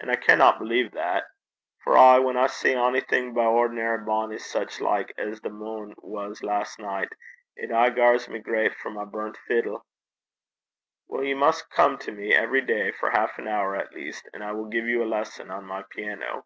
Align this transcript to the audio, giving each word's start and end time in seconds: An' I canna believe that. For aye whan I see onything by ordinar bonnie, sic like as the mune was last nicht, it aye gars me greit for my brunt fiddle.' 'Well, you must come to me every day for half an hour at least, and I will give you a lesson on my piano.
An' 0.00 0.10
I 0.10 0.16
canna 0.16 0.54
believe 0.58 0.92
that. 0.92 1.24
For 1.82 1.96
aye 1.96 2.18
whan 2.18 2.36
I 2.36 2.46
see 2.46 2.74
onything 2.74 3.32
by 3.32 3.46
ordinar 3.46 3.96
bonnie, 4.04 4.36
sic 4.36 4.82
like 4.82 5.14
as 5.16 5.40
the 5.40 5.48
mune 5.48 5.94
was 6.00 6.42
last 6.42 6.78
nicht, 6.78 7.14
it 7.56 7.72
aye 7.72 7.88
gars 7.88 8.28
me 8.28 8.38
greit 8.38 8.74
for 8.74 8.90
my 8.90 9.06
brunt 9.06 9.38
fiddle.' 9.48 9.86
'Well, 11.08 11.24
you 11.24 11.36
must 11.36 11.70
come 11.70 11.96
to 12.00 12.12
me 12.12 12.34
every 12.34 12.60
day 12.60 12.90
for 12.92 13.08
half 13.10 13.38
an 13.38 13.48
hour 13.48 13.74
at 13.76 13.94
least, 13.94 14.28
and 14.34 14.44
I 14.44 14.52
will 14.52 14.66
give 14.68 14.84
you 14.84 15.02
a 15.02 15.08
lesson 15.08 15.50
on 15.50 15.64
my 15.64 15.84
piano. 15.88 16.44